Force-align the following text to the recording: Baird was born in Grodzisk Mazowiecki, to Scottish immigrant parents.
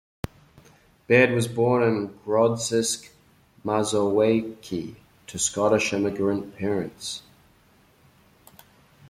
Baird 1.05 1.29
was 1.31 1.47
born 1.47 1.83
in 1.83 2.07
Grodzisk 2.25 3.09
Mazowiecki, 3.63 4.95
to 5.27 5.37
Scottish 5.37 5.93
immigrant 5.93 6.55
parents. 6.57 7.21